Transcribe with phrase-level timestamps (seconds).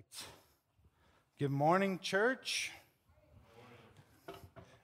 [0.00, 0.26] right.
[1.38, 2.70] Good morning, church.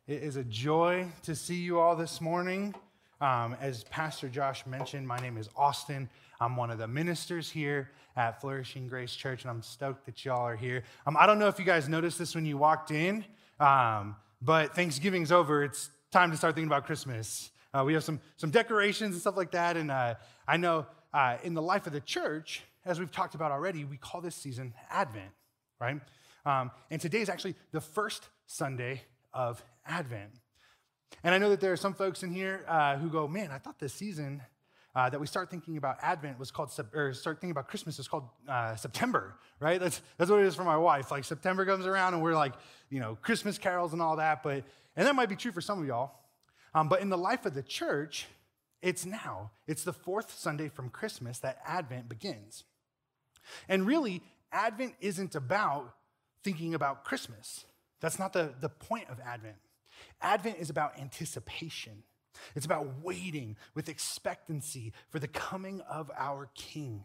[0.06, 2.74] It is a joy to see you all this morning.
[3.20, 6.10] Um, as Pastor Josh mentioned, my name is Austin.
[6.38, 10.42] I'm one of the ministers here at Flourishing Grace Church, and I'm stoked that y'all
[10.42, 10.84] are here.
[11.06, 13.24] Um, I don't know if you guys noticed this when you walked in,
[13.58, 15.64] um, but Thanksgiving's over.
[15.64, 17.50] It's time to start thinking about Christmas.
[17.72, 21.38] Uh, we have some, some decorations and stuff like that, and uh, I know uh,
[21.42, 24.72] in the life of the church, as we've talked about already, we call this season
[24.90, 25.30] Advent,
[25.80, 26.00] right?
[26.46, 29.02] Um, and today is actually the first Sunday
[29.34, 30.30] of Advent.
[31.24, 33.58] And I know that there are some folks in here uh, who go, man, I
[33.58, 34.40] thought this season
[34.94, 38.08] uh, that we start thinking about Advent was called, or start thinking about Christmas is
[38.08, 39.80] called uh, September, right?
[39.80, 41.10] That's, that's what it is for my wife.
[41.10, 42.54] Like September comes around and we're like,
[42.88, 44.42] you know, Christmas carols and all that.
[44.42, 46.12] But, and that might be true for some of y'all.
[46.74, 48.26] Um, but in the life of the church,
[48.80, 49.50] it's now.
[49.66, 52.64] It's the fourth Sunday from Christmas that Advent begins.
[53.68, 55.94] And really, Advent isn't about
[56.42, 57.64] thinking about Christmas.
[58.00, 59.56] That's not the, the point of Advent.
[60.20, 62.02] Advent is about anticipation.
[62.54, 67.04] It's about waiting with expectancy for the coming of our King,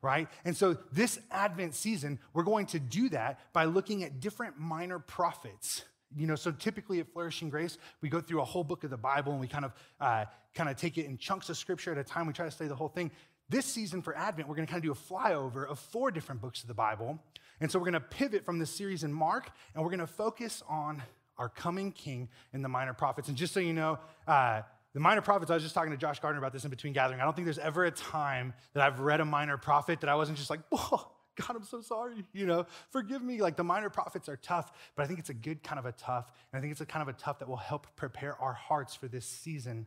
[0.00, 0.28] right?
[0.44, 4.98] And so, this Advent season, we're going to do that by looking at different minor
[4.98, 5.84] prophets.
[6.16, 8.96] You know, so typically at Flourishing Grace, we go through a whole book of the
[8.96, 11.98] Bible and we kind of uh, kind of take it in chunks of scripture at
[11.98, 12.26] a time.
[12.26, 13.10] We try to study the whole thing.
[13.50, 16.42] This season for Advent, we're going to kind of do a flyover of four different
[16.42, 17.18] books of the Bible.
[17.60, 20.06] And so we're going to pivot from this series in Mark, and we're going to
[20.06, 21.02] focus on
[21.38, 23.28] our coming king and the minor prophets.
[23.28, 26.20] And just so you know, uh, the minor prophets, I was just talking to Josh
[26.20, 27.20] Gardner about this in between gathering.
[27.20, 30.14] I don't think there's ever a time that I've read a minor prophet that I
[30.14, 32.24] wasn't just like, whoa, God, I'm so sorry.
[32.32, 33.40] You know, forgive me.
[33.40, 35.92] Like the minor prophets are tough, but I think it's a good kind of a
[35.92, 36.30] tough.
[36.52, 38.94] And I think it's a kind of a tough that will help prepare our hearts
[38.94, 39.86] for this season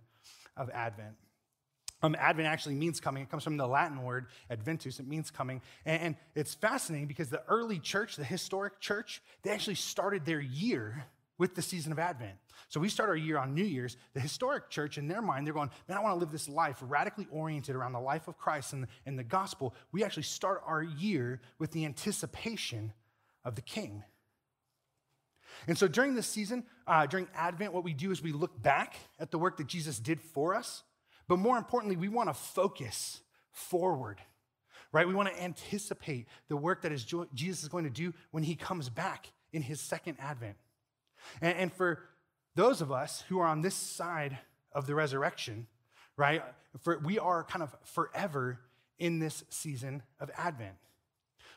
[0.57, 1.15] of Advent.
[2.03, 3.23] Um, Advent actually means coming.
[3.23, 4.99] It comes from the Latin word adventus.
[4.99, 5.61] It means coming.
[5.85, 10.39] And, and it's fascinating because the early church, the historic church, they actually started their
[10.39, 11.05] year
[11.37, 12.35] with the season of Advent.
[12.69, 13.97] So we start our year on New Year's.
[14.13, 16.77] The historic church, in their mind, they're going, man, I want to live this life
[16.81, 19.75] radically oriented around the life of Christ and, and the gospel.
[19.91, 22.93] We actually start our year with the anticipation
[23.43, 24.03] of the king.
[25.67, 28.95] And so during this season, uh, during Advent, what we do is we look back
[29.19, 30.83] at the work that Jesus did for us
[31.27, 33.21] but more importantly, we want to focus
[33.51, 34.19] forward,
[34.91, 35.07] right?
[35.07, 38.55] We want to anticipate the work that is Jesus is going to do when he
[38.55, 40.55] comes back in his second advent.
[41.41, 41.99] And, and for
[42.55, 44.37] those of us who are on this side
[44.73, 45.67] of the resurrection,
[46.17, 46.43] right,
[46.81, 48.59] for, we are kind of forever
[48.99, 50.75] in this season of Advent.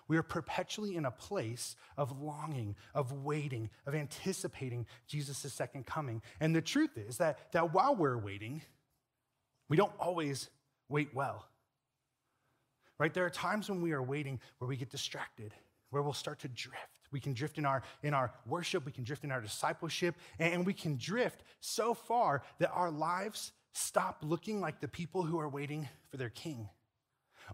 [0.06, 6.22] We are perpetually in a place of longing, of waiting, of anticipating Jesus' second coming.
[6.40, 8.62] And the truth is that, that while we're waiting,
[9.68, 10.48] we don't always
[10.88, 11.46] wait well.
[12.98, 13.12] Right?
[13.12, 15.52] There are times when we are waiting where we get distracted,
[15.90, 16.78] where we'll start to drift.
[17.10, 20.66] We can drift in our, in our worship, we can drift in our discipleship, and
[20.66, 25.48] we can drift so far that our lives stop looking like the people who are
[25.48, 26.68] waiting for their king.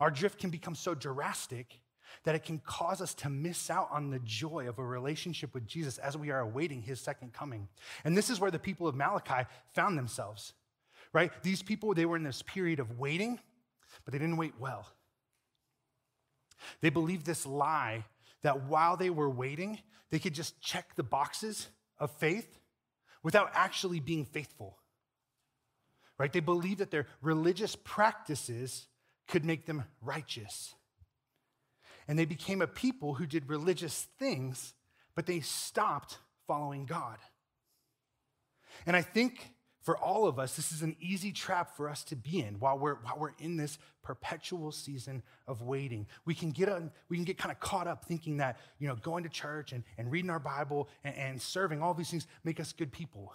[0.01, 1.81] Our drift can become so drastic
[2.25, 5.67] that it can cause us to miss out on the joy of a relationship with
[5.67, 7.69] Jesus as we are awaiting his second coming.
[8.05, 10.55] And this is where the people of Malachi found themselves
[11.13, 11.31] right?
[11.43, 13.39] These people, they were in this period of waiting,
[14.05, 14.87] but they didn't wait well.
[16.81, 18.05] They believed this lie
[18.43, 19.79] that while they were waiting,
[20.11, 22.59] they could just check the boxes of faith
[23.23, 24.79] without actually being faithful.
[26.19, 26.33] Right?
[26.33, 28.87] They believed that their religious practices
[29.27, 30.75] could make them righteous.
[32.07, 34.75] And they became a people who did religious things,
[35.15, 37.19] but they stopped following God.
[38.87, 39.53] And I think
[39.83, 42.79] for all of us, this is an easy trap for us to be in while
[42.79, 46.07] we're, while we're in this perpetual season of waiting.
[46.27, 48.97] We can get, a, we can get kind of caught up thinking that, you know,
[48.97, 52.61] going to church and, and reading our Bible and, and serving, all these things make
[52.61, 53.33] us good people.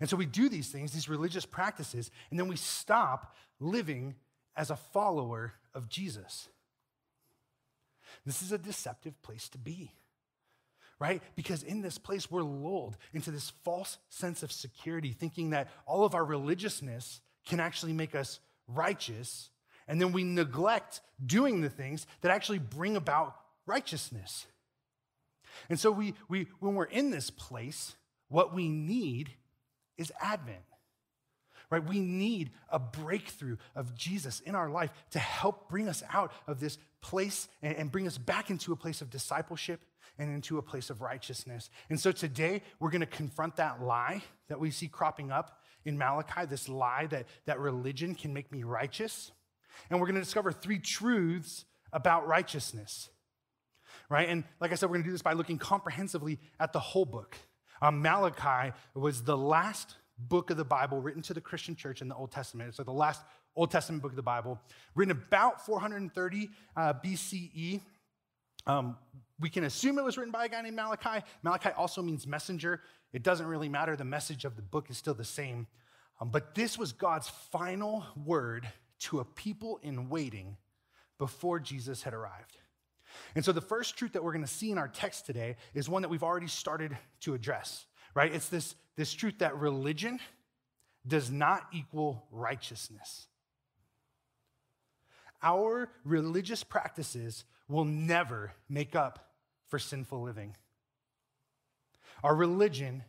[0.00, 4.16] And so we do these things, these religious practices, and then we stop living
[4.56, 6.48] as a follower of Jesus.
[8.26, 9.92] This is a deceptive place to be
[11.04, 11.22] right?
[11.36, 16.06] Because in this place, we're lulled into this false sense of security, thinking that all
[16.06, 19.50] of our religiousness can actually make us righteous.
[19.86, 23.36] And then we neglect doing the things that actually bring about
[23.66, 24.46] righteousness.
[25.68, 27.96] And so, we, we, when we're in this place,
[28.28, 29.28] what we need
[29.98, 30.56] is Advent.
[31.68, 31.86] Right?
[31.86, 36.60] We need a breakthrough of Jesus in our life to help bring us out of
[36.60, 39.82] this place and, and bring us back into a place of discipleship
[40.18, 41.70] and into a place of righteousness.
[41.90, 45.98] And so today we're going to confront that lie that we see cropping up in
[45.98, 49.32] Malachi, this lie that, that religion can make me righteous.
[49.90, 53.10] And we're going to discover three truths about righteousness.
[54.08, 54.28] right?
[54.28, 57.04] And like I said, we're going to do this by looking comprehensively at the whole
[57.04, 57.36] book.
[57.82, 62.08] Um, Malachi was the last book of the Bible written to the Christian church in
[62.08, 62.76] the Old Testament.
[62.78, 63.22] Like the last
[63.56, 64.60] Old Testament book of the Bible,
[64.94, 67.80] written about 430 uh, BCE.
[68.66, 68.96] Um,
[69.40, 71.24] we can assume it was written by a guy named Malachi.
[71.42, 72.80] Malachi also means messenger.
[73.12, 73.96] It doesn't really matter.
[73.96, 75.66] The message of the book is still the same.
[76.20, 78.68] Um, but this was God's final word
[79.00, 80.56] to a people in waiting
[81.18, 82.58] before Jesus had arrived.
[83.34, 85.88] And so the first truth that we're going to see in our text today is
[85.88, 88.32] one that we've already started to address, right?
[88.32, 90.20] It's this, this truth that religion
[91.06, 93.26] does not equal righteousness.
[95.42, 99.32] Our religious practices will never make up
[99.68, 100.56] for sinful living.
[102.22, 103.04] Our religion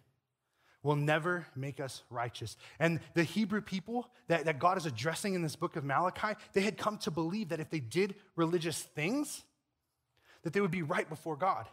[0.83, 2.57] will never make us righteous.
[2.79, 6.61] And the Hebrew people that, that God is addressing in this book of Malachi, they
[6.61, 9.43] had come to believe that if they did religious things,
[10.43, 11.65] that they would be right before God.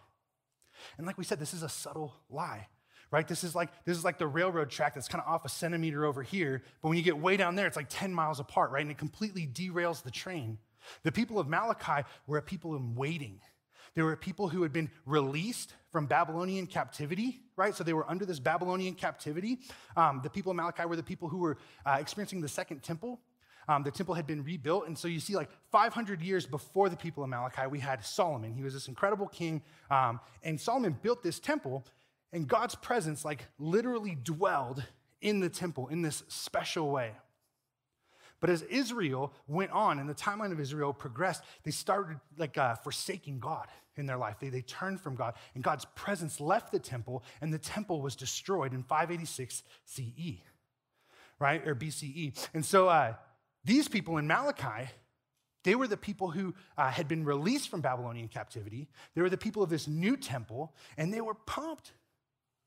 [0.97, 2.69] And like we said, this is a subtle lie,
[3.11, 3.29] right?
[3.29, 6.07] This is like this is like the railroad track that's kind of off a centimeter
[6.07, 8.83] over here, but when you get way down there, it's like 10 miles apart, right?
[8.83, 10.59] And it completely derails the train.
[11.03, 13.41] The people of Malachi were a people in waiting.
[13.95, 17.75] They were people who had been released from Babylonian captivity, right?
[17.75, 19.59] So they were under this Babylonian captivity.
[19.97, 23.21] Um, the people of Malachi were the people who were uh, experiencing the second temple.
[23.69, 24.87] Um, the temple had been rebuilt.
[24.87, 28.55] And so you see, like 500 years before the people of Malachi, we had Solomon.
[28.55, 29.63] He was this incredible king.
[29.91, 31.87] Um, and Solomon built this temple,
[32.33, 34.85] and God's presence, like, literally dwelled
[35.21, 37.13] in the temple in this special way.
[38.43, 42.75] But as Israel went on and the timeline of Israel progressed, they started like uh,
[42.75, 44.39] forsaking God in their life.
[44.41, 48.17] They, they turned from God, and God's presence left the temple, and the temple was
[48.17, 50.41] destroyed in 586 CE,
[51.39, 51.65] right?
[51.65, 52.37] Or BCE.
[52.53, 53.15] And so uh,
[53.65, 54.91] these people in Malachi,
[55.63, 58.89] they were the people who uh, had been released from Babylonian captivity.
[59.15, 61.93] They were the people of this new temple, and they were pumped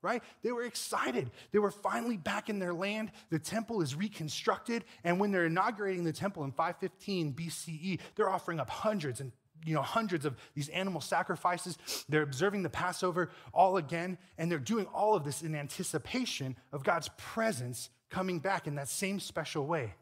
[0.06, 0.24] right?
[0.44, 1.32] They were excited.
[1.52, 3.12] They were finally back in their land.
[3.32, 4.86] The temple is reconstructed.
[5.04, 9.32] And when they're inaugurating the temple in 515 BCE, they're offering up hundreds and
[9.66, 11.78] you know, hundreds of these animal sacrifices.
[12.08, 16.84] They're observing the Passover all again, and they're doing all of this in anticipation of
[16.84, 19.96] God's presence coming back in that same special way.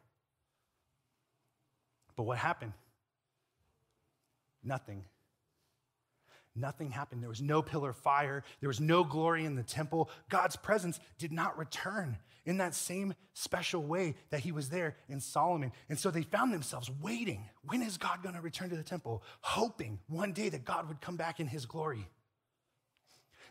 [2.18, 2.74] But what happened?
[4.64, 5.06] Nothing.
[6.56, 7.22] Nothing happened.
[7.22, 8.44] There was no pillar of fire.
[8.60, 10.10] There was no glory in the temple.
[10.30, 15.20] God's presence did not return in that same special way that he was there in
[15.20, 15.72] Solomon.
[15.90, 17.50] And so they found themselves waiting.
[17.66, 19.24] When is God going to return to the temple?
[19.42, 22.08] Hoping one day that God would come back in his glory.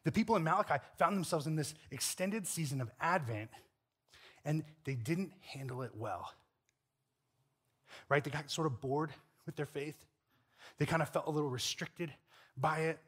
[0.05, 3.50] The people in Malachi found themselves in this extended season of Advent,
[4.44, 6.32] and they didn't handle it well.
[8.08, 8.22] Right?
[8.22, 9.10] They got sort of bored
[9.46, 10.05] with their faith.
[10.78, 12.12] They kind of felt a little restricted
[12.56, 12.99] by it.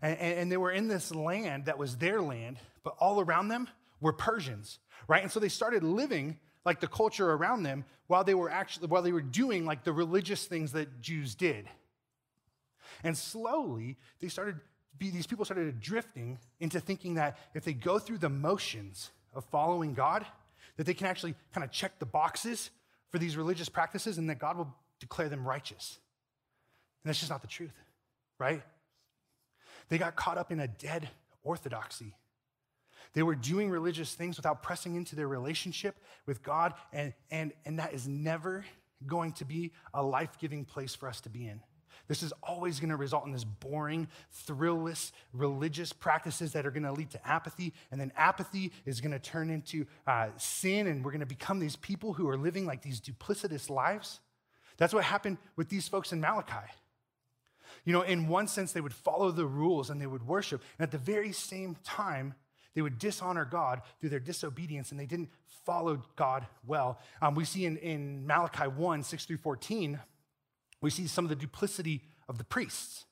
[0.00, 3.68] And, and, they were in this land that was their land, but all around them
[4.00, 5.22] were Persians, right?
[5.22, 9.02] And so they started living like the culture around them while they were actually while
[9.02, 11.68] they were doing like the religious things that Jews did.
[13.04, 14.56] And slowly they started
[14.98, 19.94] these people started drifting into thinking that if they go through the motions of following
[19.94, 20.24] God,
[20.76, 22.70] that they can actually kind of check the boxes
[23.10, 25.98] for these religious practices and that God will declare them righteous.
[27.02, 27.74] And that's just not the truth,
[28.38, 28.62] right?
[29.92, 31.10] They got caught up in a dead
[31.42, 32.14] orthodoxy.
[33.12, 37.78] They were doing religious things without pressing into their relationship with God, and, and, and
[37.78, 38.64] that is never
[39.06, 41.60] going to be a life giving place for us to be in.
[42.08, 46.84] This is always going to result in this boring, thrillless religious practices that are going
[46.84, 47.74] to lead to apathy.
[47.90, 51.58] And then apathy is going to turn into uh, sin, and we're going to become
[51.58, 54.20] these people who are living like these duplicitous lives.
[54.78, 56.72] That's what happened with these folks in Malachi.
[57.84, 60.62] You know, in one sense, they would follow the rules and they would worship.
[60.78, 62.34] And at the very same time,
[62.74, 65.30] they would dishonor God through their disobedience and they didn't
[65.64, 66.98] follow God well.
[67.20, 69.98] Um, we see in, in Malachi 1 6 through 14,
[70.80, 73.04] we see some of the duplicity of the priests,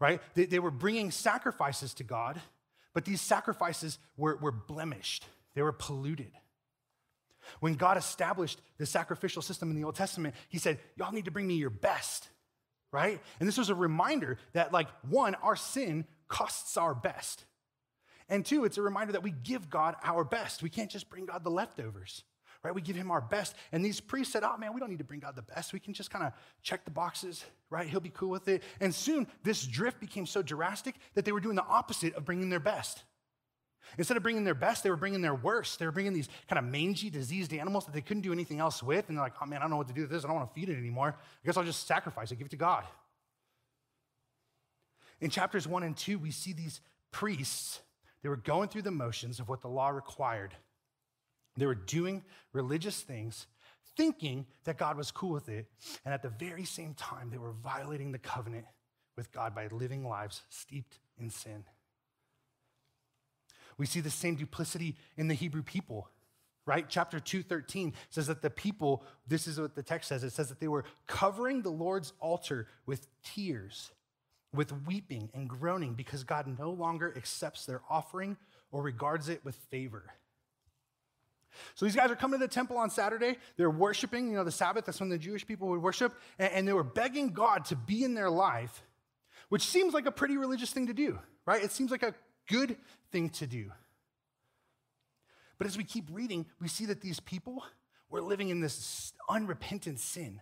[0.00, 0.20] right?
[0.34, 2.40] They, they were bringing sacrifices to God,
[2.92, 6.32] but these sacrifices were, were blemished, they were polluted.
[7.60, 11.30] When God established the sacrificial system in the Old Testament, He said, Y'all need to
[11.30, 12.28] bring me your best
[12.94, 13.20] right?
[13.40, 17.44] And this was a reminder that, like, one, our sin costs our best.
[18.28, 20.62] And two, it's a reminder that we give God our best.
[20.62, 22.22] We can't just bring God the leftovers,
[22.62, 22.72] right?
[22.72, 23.56] We give him our best.
[23.72, 25.72] And these priests said, oh man, we don't need to bring God the best.
[25.72, 26.32] We can just kind of
[26.62, 27.88] check the boxes, right?
[27.88, 28.62] He'll be cool with it.
[28.80, 32.48] And soon, this drift became so drastic that they were doing the opposite of bringing
[32.48, 33.02] their best.
[33.98, 35.78] Instead of bringing their best, they were bringing their worst.
[35.78, 38.82] They were bringing these kind of mangy, diseased animals that they couldn't do anything else
[38.82, 39.08] with.
[39.08, 40.24] And they're like, oh man, I don't know what to do with this.
[40.24, 41.16] I don't want to feed it anymore.
[41.18, 42.84] I guess I'll just sacrifice it, give it to God.
[45.20, 46.80] In chapters one and two, we see these
[47.12, 47.80] priests,
[48.22, 50.54] they were going through the motions of what the law required.
[51.56, 53.46] They were doing religious things,
[53.96, 55.66] thinking that God was cool with it.
[56.04, 58.64] And at the very same time, they were violating the covenant
[59.16, 61.64] with God by living lives steeped in sin.
[63.78, 66.08] We see the same duplicity in the Hebrew people,
[66.66, 66.86] right?
[66.88, 70.60] Chapter 2:13 says that the people, this is what the text says, it says that
[70.60, 73.90] they were covering the Lord's altar with tears,
[74.52, 78.36] with weeping and groaning because God no longer accepts their offering
[78.70, 80.14] or regards it with favor.
[81.74, 83.36] So these guys are coming to the temple on Saturday.
[83.56, 86.72] They're worshiping, you know, the Sabbath, that's when the Jewish people would worship, and, they
[86.72, 88.82] were begging God to be in their life,
[89.48, 91.62] which seems like a pretty religious thing to do, right?
[91.62, 92.14] It seems like a
[92.48, 92.76] good
[93.10, 93.70] thing to do.
[95.58, 97.64] But as we keep reading, we see that these people
[98.10, 100.40] were living in this unrepentant sin.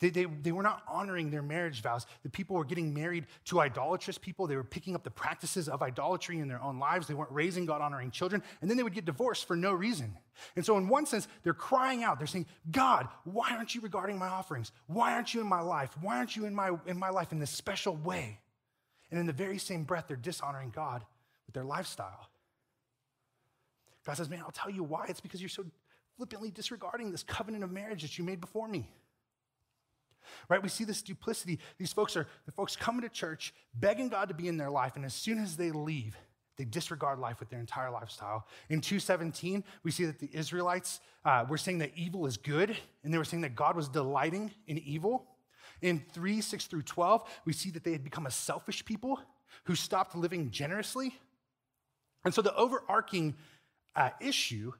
[0.00, 2.04] They, they, they were not honoring their marriage vows.
[2.24, 4.46] The people were getting married to idolatrous people.
[4.46, 7.06] They were picking up the practices of idolatry in their own lives.
[7.06, 8.42] They weren't raising God honoring children.
[8.60, 10.16] And then they would get divorced for no reason.
[10.56, 12.18] And so, in one sense, they're crying out.
[12.18, 14.72] They're saying, God, why aren't you regarding my offerings?
[14.88, 15.96] Why aren't you in my life?
[16.00, 18.40] Why aren't you in my, in my life in this special way?
[19.10, 21.04] And in the very same breath, they're dishonoring God
[21.54, 22.28] their lifestyle.
[24.04, 25.06] God says, Man, I'll tell you why.
[25.08, 25.64] It's because you're so
[26.16, 28.88] flippantly disregarding this covenant of marriage that you made before me.
[30.48, 30.62] Right?
[30.62, 31.58] We see this duplicity.
[31.78, 34.96] These folks are the folks coming to church, begging God to be in their life,
[34.96, 36.16] and as soon as they leave,
[36.56, 38.46] they disregard life with their entire lifestyle.
[38.68, 43.12] In 217, we see that the Israelites uh, were saying that evil is good, and
[43.12, 45.26] they were saying that God was delighting in evil.
[45.82, 49.20] In 3, 6 through 12, we see that they had become a selfish people
[49.64, 51.14] who stopped living generously.
[52.24, 53.34] And so the overarching
[53.94, 54.72] uh, issue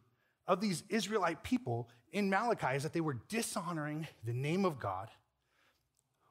[0.46, 5.08] of these Israelite people in Malachi is that they were dishonoring the name of God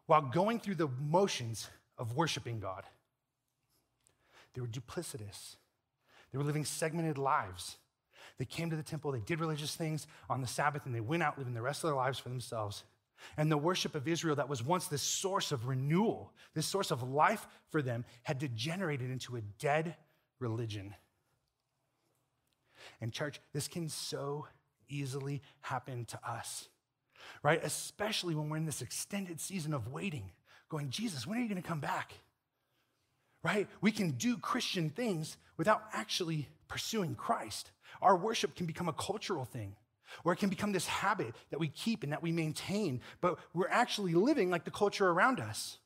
[0.05, 2.84] while going through the motions of worshiping God.
[4.53, 5.55] They were duplicitous,
[6.32, 7.77] they were living segmented lives.
[8.39, 11.22] They came to the temple, they did religious things on the Sabbath, and they went
[11.22, 12.84] out living the rest of their lives for themselves.
[13.38, 17.03] And the worship of Israel, that was once this source of renewal, this source of
[17.03, 19.96] life for them, had degenerated into a dead
[20.39, 20.96] religion.
[23.01, 24.47] And, church, this can so
[24.89, 26.67] easily happen to us,
[27.41, 27.63] right?
[27.63, 30.31] Especially when we're in this extended season of waiting,
[30.69, 32.13] going, Jesus, when are you going to come back?
[33.43, 33.67] Right?
[33.81, 37.71] We can do Christian things without actually pursuing Christ.
[38.01, 39.75] Our worship can become a cultural thing,
[40.23, 43.67] or it can become this habit that we keep and that we maintain, but we're
[43.69, 45.77] actually living like the culture around us.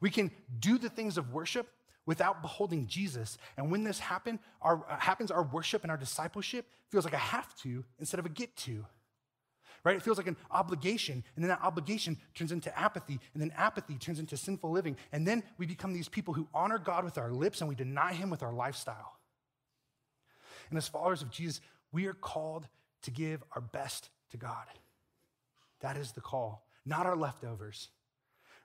[0.00, 1.68] We can do the things of worship
[2.10, 3.38] without beholding Jesus.
[3.56, 7.18] And when this happen, our, uh, happens, our worship and our discipleship feels like a
[7.18, 8.84] have to instead of a get to.
[9.84, 9.94] Right?
[9.94, 13.94] It feels like an obligation, and then that obligation turns into apathy, and then apathy
[13.94, 14.96] turns into sinful living.
[15.12, 18.12] And then we become these people who honor God with our lips and we deny
[18.12, 19.12] Him with our lifestyle.
[20.68, 21.60] And as followers of Jesus,
[21.92, 22.66] we are called
[23.02, 24.66] to give our best to God.
[25.78, 27.88] That is the call, not our leftovers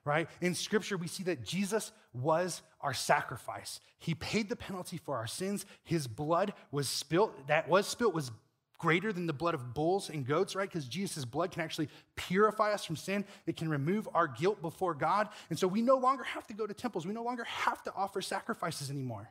[0.06, 0.28] right?
[0.40, 3.80] In scripture, we see that Jesus was our sacrifice.
[3.98, 5.66] He paid the penalty for our sins.
[5.82, 8.30] His blood was spilt, that was spilt, was
[8.78, 10.68] greater than the blood of bulls and goats, right?
[10.68, 13.24] Because Jesus' blood can actually purify us from sin.
[13.46, 15.28] It can remove our guilt before God.
[15.50, 17.06] And so we no longer have to go to temples.
[17.06, 19.30] We no longer have to offer sacrifices anymore.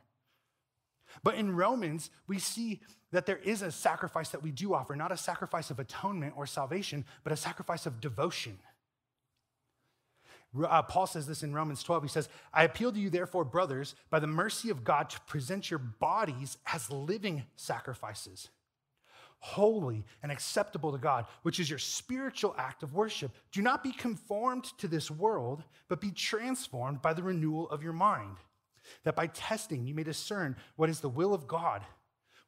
[1.22, 2.80] But in Romans, we see
[3.12, 6.46] that there is a sacrifice that we do offer, not a sacrifice of atonement or
[6.46, 8.58] salvation, but a sacrifice of devotion.
[10.64, 12.04] Uh, Paul says this in Romans 12.
[12.04, 15.70] He says, I appeal to you, therefore, brothers, by the mercy of God, to present
[15.70, 18.48] your bodies as living sacrifices,
[19.38, 23.32] holy and acceptable to God, which is your spiritual act of worship.
[23.52, 27.92] Do not be conformed to this world, but be transformed by the renewal of your
[27.92, 28.36] mind,
[29.04, 31.82] that by testing you may discern what is the will of God,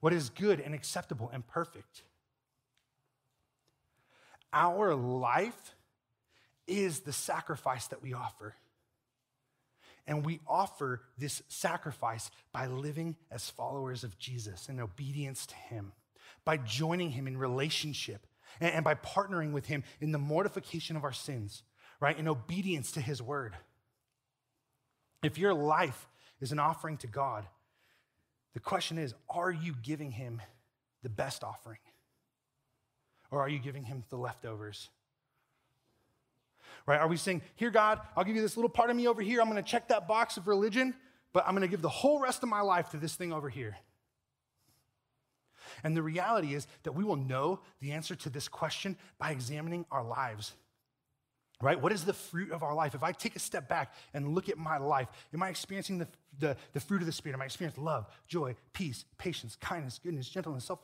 [0.01, 2.05] what is good and acceptable and perfect.
[4.53, 5.75] Our life
[6.69, 8.55] is the sacrifice that we offer.
[10.07, 15.93] And we offer this sacrifice by living as followers of Jesus in obedience to Him,
[16.45, 18.27] by joining Him in relationship,
[18.61, 21.63] and, by partnering with Him in the mortification of our sins,
[22.01, 22.19] right?
[22.19, 23.55] In obedience to His word.
[25.23, 26.09] If your life
[26.41, 27.45] is an offering to God,
[28.55, 30.41] the question is are you giving Him
[31.03, 31.79] the best offering?
[33.31, 34.89] Or are you giving Him the leftovers?
[36.89, 37.01] Right?
[37.01, 39.41] Are we saying, Here, God, I'll give you this little part of me over here.
[39.41, 40.95] I'm going to check that box of religion,
[41.33, 43.51] but I'm going to give the whole rest of my life to this thing over
[43.51, 43.77] here.
[45.85, 49.85] And the reality is that we will know the answer to this question by examining
[49.93, 50.55] our lives.
[51.61, 51.81] right?
[51.81, 52.95] What is the fruit of our life?
[52.95, 56.09] If I take a step back and look at my life, am I experiencing the,
[56.39, 57.35] the, the fruit of the Spirit?
[57.35, 60.81] Am I experiencing love, joy, peace, patience, kindness, goodness, gentleness, self,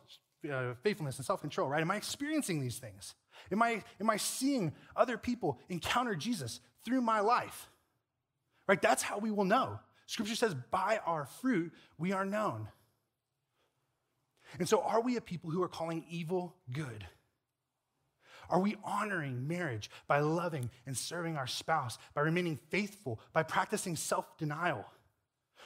[0.52, 1.80] uh, faithfulness, and self control, right?
[1.80, 3.14] Am I experiencing these things?
[3.52, 7.68] Am I, am I seeing other people encounter Jesus through my life?
[8.66, 8.80] Right?
[8.80, 9.78] That's how we will know.
[10.06, 12.68] Scripture says, by our fruit, we are known.
[14.58, 17.06] And so, are we a people who are calling evil good?
[18.48, 23.96] Are we honoring marriage by loving and serving our spouse, by remaining faithful, by practicing
[23.96, 24.84] self denial?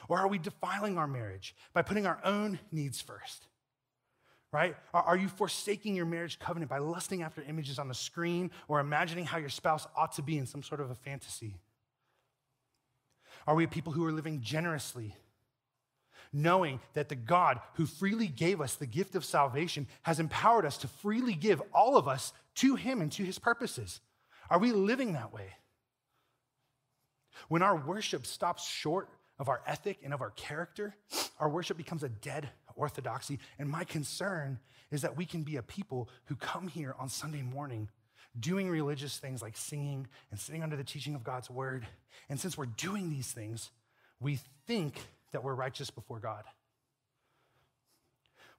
[0.07, 3.48] Or are we defiling our marriage by putting our own needs first?
[4.51, 4.75] Right?
[4.93, 9.25] Are you forsaking your marriage covenant by lusting after images on the screen or imagining
[9.25, 11.57] how your spouse ought to be in some sort of a fantasy?
[13.45, 15.15] Are we people who are living generously
[16.31, 20.77] knowing that the God who freely gave us the gift of salvation has empowered us
[20.77, 23.99] to freely give all of us to Him and to His purposes.
[24.49, 25.53] Are we living that way?
[27.47, 30.95] When our worship stops short of our ethic and of our character,
[31.39, 33.39] our worship becomes a dead orthodoxy.
[33.57, 34.59] And my concern
[34.91, 37.89] is that we can be a people who come here on Sunday morning
[38.39, 41.85] doing religious things like singing and sitting under the teaching of God's word.
[42.29, 43.71] And since we're doing these things,
[44.19, 44.99] we think
[45.31, 46.43] that we're righteous before God.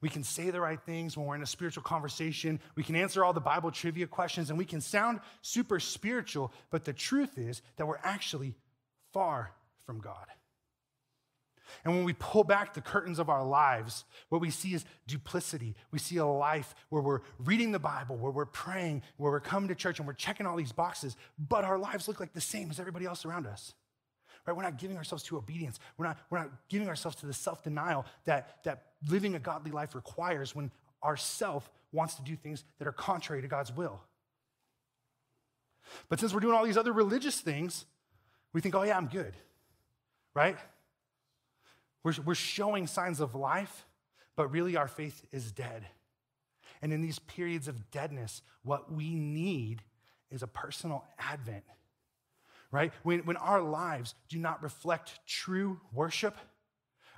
[0.00, 2.58] We can say the right things when we're in a spiritual conversation.
[2.74, 6.84] We can answer all the Bible trivia questions and we can sound super spiritual, but
[6.84, 8.54] the truth is that we're actually
[9.12, 9.52] far
[9.84, 10.26] from God.
[11.84, 15.74] And when we pull back the curtains of our lives, what we see is duplicity.
[15.90, 19.68] We see a life where we're reading the Bible, where we're praying, where we're coming
[19.68, 22.70] to church and we're checking all these boxes, but our lives look like the same
[22.70, 23.74] as everybody else around us
[24.46, 24.56] right?
[24.56, 25.78] We're not giving ourselves to obedience.
[25.96, 29.70] We're not, we're not giving ourselves to the self denial that, that living a godly
[29.70, 30.70] life requires when
[31.02, 34.00] our self wants to do things that are contrary to God's will.
[36.08, 37.84] But since we're doing all these other religious things,
[38.52, 39.34] we think, oh, yeah, I'm good,
[40.34, 40.56] right?
[42.02, 43.86] We're, we're showing signs of life,
[44.36, 45.86] but really our faith is dead.
[46.82, 49.82] And in these periods of deadness, what we need
[50.30, 51.64] is a personal advent
[52.70, 52.92] right?
[53.02, 56.36] When, when our lives do not reflect true worship,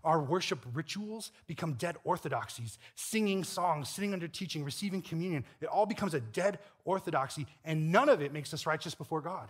[0.05, 2.79] our worship rituals become dead orthodoxies.
[2.97, 8.09] Singing songs, sitting under teaching, receiving communion, it all becomes a dead orthodoxy, and none
[8.09, 9.49] of it makes us righteous before God.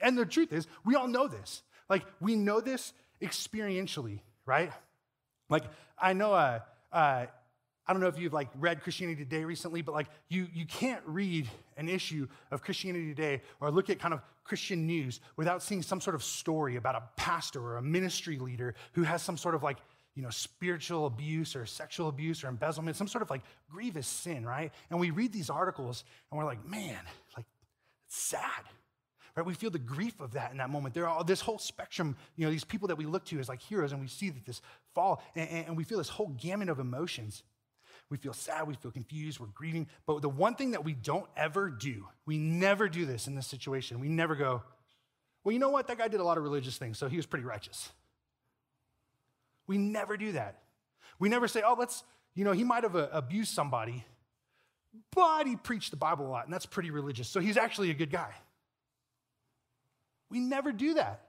[0.00, 1.62] And the truth is, we all know this.
[1.88, 4.72] Like, we know this experientially, right?
[5.50, 5.64] Like,
[5.98, 6.60] I know uh,
[6.92, 7.26] uh,
[7.86, 11.02] I don't know if you've like read Christianity Today recently, but like you, you can't
[11.06, 15.82] read an issue of Christianity Today or look at kind of Christian news without seeing
[15.82, 19.54] some sort of story about a pastor or a ministry leader who has some sort
[19.54, 19.78] of like,
[20.16, 24.44] you know, spiritual abuse or sexual abuse or embezzlement, some sort of like grievous sin,
[24.44, 24.72] right?
[24.90, 26.98] And we read these articles and we're like, man,
[27.36, 27.46] like
[28.06, 28.64] it's sad.
[29.36, 29.44] Right?
[29.44, 30.94] We feel the grief of that in that moment.
[30.94, 33.60] There are this whole spectrum, you know, these people that we look to as like
[33.60, 34.62] heroes, and we see that this
[34.94, 37.42] fall, and, and we feel this whole gamut of emotions.
[38.08, 39.88] We feel sad, we feel confused, we're grieving.
[40.06, 43.46] But the one thing that we don't ever do, we never do this in this
[43.46, 44.00] situation.
[44.00, 44.62] We never go,
[45.44, 45.88] well, you know what?
[45.88, 47.90] That guy did a lot of religious things, so he was pretty righteous.
[49.66, 50.62] We never do that.
[51.18, 54.04] We never say, oh, let's, you know, he might have uh, abused somebody,
[55.14, 57.94] but he preached the Bible a lot, and that's pretty religious, so he's actually a
[57.94, 58.32] good guy.
[60.30, 61.22] We never do that.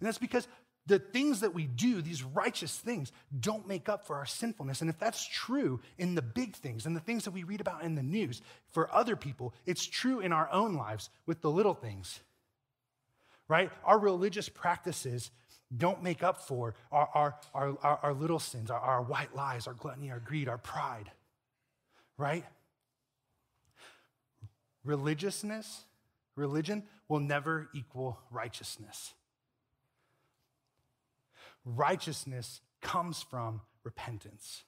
[0.00, 0.48] And that's because
[0.86, 4.80] the things that we do, these righteous things, don't make up for our sinfulness.
[4.80, 7.82] And if that's true in the big things and the things that we read about
[7.82, 11.74] in the news for other people, it's true in our own lives with the little
[11.74, 12.20] things,
[13.48, 13.70] right?
[13.84, 15.30] Our religious practices
[15.74, 19.66] don't make up for our, our, our, our, our little sins, our, our white lies,
[19.66, 21.10] our gluttony, our greed, our pride,
[22.18, 22.44] right?
[24.84, 25.84] Religiousness,
[26.36, 29.14] religion will never equal righteousness
[31.64, 34.64] righteousness comes from repentance.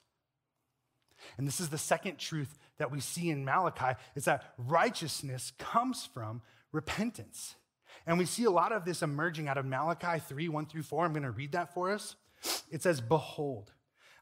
[1.37, 6.05] And this is the second truth that we see in Malachi is that righteousness comes
[6.05, 7.55] from repentance.
[8.05, 11.05] And we see a lot of this emerging out of Malachi 3 1 through 4.
[11.05, 12.15] I'm going to read that for us.
[12.69, 13.71] It says, Behold,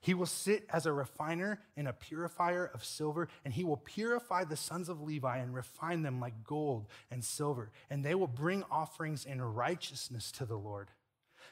[0.00, 4.44] He will sit as a refiner and a purifier of silver, and he will purify
[4.44, 8.64] the sons of Levi and refine them like gold and silver, and they will bring
[8.70, 10.90] offerings in righteousness to the Lord.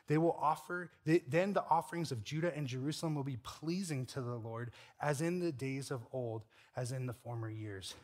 [0.06, 4.20] They will offer, they, then the offerings of Judah and Jerusalem will be pleasing to
[4.20, 4.70] the Lord,
[5.00, 6.44] as in the days of old,
[6.76, 7.94] as in the former years.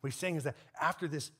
[0.00, 1.30] What he's saying is that after this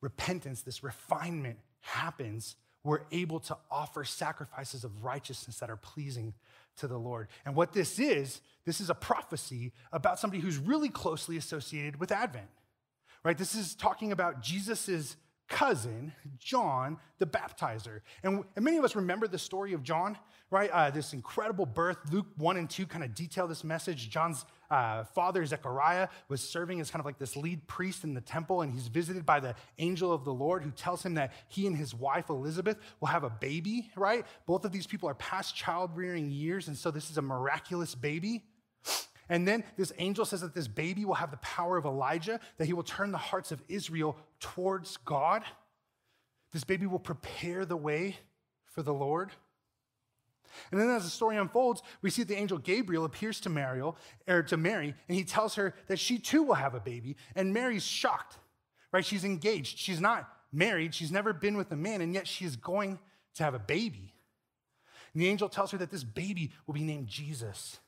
[0.00, 6.32] repentance, this refinement happens, we're able to offer sacrifices of righteousness that are pleasing
[6.78, 7.28] to the Lord.
[7.44, 12.12] And what this is, this is a prophecy about somebody who's really closely associated with
[12.12, 12.48] Advent,
[13.24, 13.36] right?
[13.36, 15.16] This is talking about Jesus's
[15.48, 18.00] cousin, John the baptizer.
[18.22, 20.16] And, and, many of us remember the story of John,
[20.50, 20.70] right?
[20.70, 21.96] Uh, this incredible birth.
[22.12, 24.08] Luke 1 and 2 kind of detail this message.
[24.08, 28.20] John's uh, father, Zechariah, was serving as kind of like this lead priest in the
[28.20, 31.66] temple, and he's visited by the angel of the Lord who tells him that he
[31.66, 34.24] and his wife, Elizabeth, will have a baby, right?
[34.46, 37.94] Both of these people are past child rearing years, and so this is a miraculous
[37.94, 38.44] baby.
[39.28, 42.64] And then this angel says that this baby will have the power of Elijah, that
[42.64, 45.44] he will turn the hearts of Israel towards God.
[46.52, 48.16] This baby will prepare the way
[48.64, 49.32] for the Lord.
[50.72, 53.82] And then as the story unfolds, we see that the angel Gabriel appears to Mary,
[54.26, 57.16] or to Mary, and he tells her that she too will have a baby.
[57.36, 58.38] And Mary's shocked,
[58.92, 59.04] right?
[59.04, 59.78] She's engaged.
[59.78, 60.94] She's not married.
[60.94, 62.98] She's never been with a man, and yet she is going
[63.34, 64.14] to have a baby.
[65.12, 67.78] And the angel tells her that this baby will be named Jesus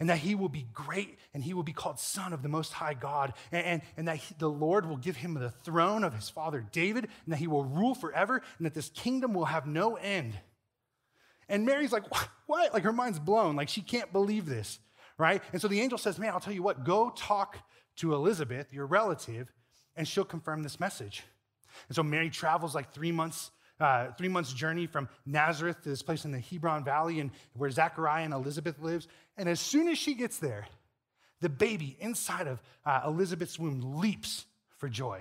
[0.00, 2.72] and that he will be great and he will be called Son of the Most
[2.72, 6.14] High God, and, and, and that he, the Lord will give him the throne of
[6.14, 9.66] his father David, and that he will rule forever, and that this kingdom will have
[9.66, 10.38] no end.
[11.48, 12.28] And Mary's like, what?
[12.46, 12.74] what?
[12.74, 13.56] Like her mind's blown.
[13.56, 14.78] Like she can't believe this,
[15.18, 15.42] right?
[15.52, 17.58] And so the angel says, Man, I'll tell you what, go talk
[17.96, 19.52] to Elizabeth, your relative,
[19.96, 21.24] and she'll confirm this message.
[21.88, 26.02] And so Mary travels like three months uh, three months journey from Nazareth to this
[26.02, 29.08] place in the Hebron Valley and where Zachariah and Elizabeth lives.
[29.36, 30.66] And as soon as she gets there,
[31.40, 34.46] the baby inside of uh, Elizabeth's womb leaps
[34.78, 35.20] for joy.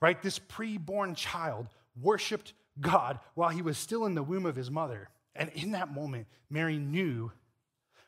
[0.00, 0.20] Right?
[0.20, 1.68] This preborn child
[2.00, 5.08] worshiped God while he was still in the womb of his mother.
[5.34, 7.32] And in that moment, Mary knew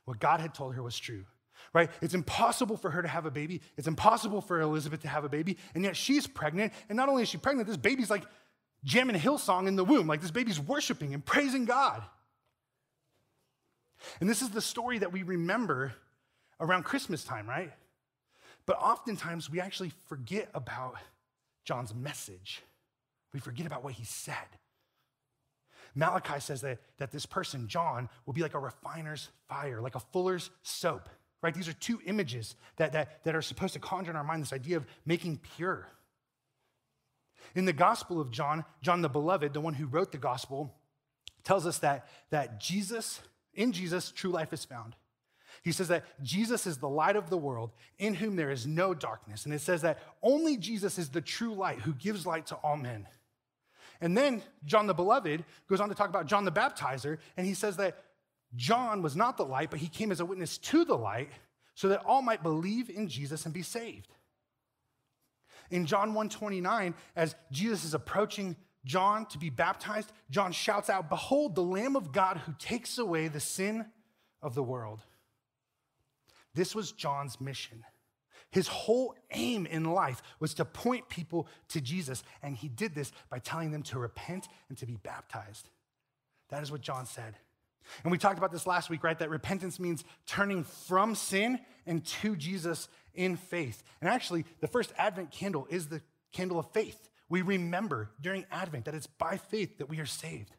[0.05, 1.25] what God had told her was true.
[1.73, 1.91] Right?
[2.03, 3.61] It's impossible for her to have a baby.
[3.77, 5.57] It's impossible for Elizabeth to have a baby.
[5.75, 6.73] And yet she's pregnant.
[6.89, 8.25] And not only is she pregnant, this baby's like
[8.85, 12.03] jamming Hillsong in the womb, like this baby's worshiping and praising God.
[14.21, 15.95] And this is the story that we remember
[16.61, 17.73] around Christmas time, right?
[18.67, 20.97] But oftentimes we actually forget about
[21.65, 22.63] John's message.
[23.33, 24.37] We forget about what he said.
[25.95, 30.01] Malachi says that, that this person, John, will be like a refiner's fire, like a
[30.01, 31.09] fuller's soap,
[31.43, 31.55] right?
[31.55, 34.53] These are two images that, that, that are supposed to conjure in our mind this
[34.53, 35.87] idea of making pure.
[37.55, 40.75] In the Gospel of John, John the Beloved, the one who wrote the Gospel,
[41.45, 43.21] tells us that, that Jesus,
[43.55, 44.97] in Jesus, true life is found.
[45.63, 48.93] He says that Jesus is the light of the world, in whom there is no
[48.93, 49.45] darkness.
[49.45, 52.77] And it says that only Jesus is the true light who gives light to all
[52.77, 53.07] men.
[54.01, 57.55] And then John the Beloved goes on to talk about John the Baptizer, and he
[57.55, 58.03] says that
[58.57, 61.31] John was not the light, but he came as a witness to the light
[61.75, 64.09] so that all might believe in Jesus and be saved.
[65.71, 71.55] In John 1:29, as Jesus is approaching John to be baptized, John shouts out, "Behold
[71.55, 73.91] the Lamb of God who takes away the sin
[74.43, 75.05] of the world."
[76.53, 77.85] This was John's mission.
[78.51, 83.11] His whole aim in life was to point people to Jesus, and he did this
[83.29, 85.71] by telling them to repent and to be baptized.
[86.51, 87.39] That is what John said.
[88.03, 89.19] And we talked about this last week, right?
[89.19, 93.83] That repentance means turning from sin and to Jesus in faith.
[94.01, 97.09] And actually, the first Advent candle is the candle of faith.
[97.29, 100.55] We remember during Advent that it's by faith that we are saved.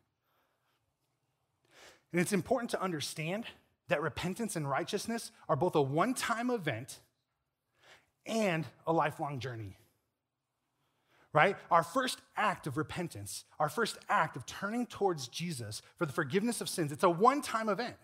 [2.11, 3.45] And it's important to understand
[3.87, 6.99] that repentance and righteousness are both a one time event
[8.25, 9.77] and a lifelong journey.
[11.33, 11.57] Right?
[11.69, 16.61] Our first act of repentance, our first act of turning towards Jesus for the forgiveness
[16.61, 17.97] of sins, it's a one time event.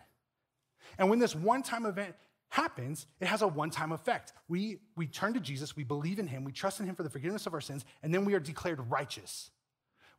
[0.98, 2.16] And when this one time event
[2.52, 4.34] happens, it has a one time effect.
[4.48, 7.10] We, we turn to Jesus, we believe in him, we trust in him for the
[7.10, 9.50] forgiveness of our sins, and then we are declared righteous.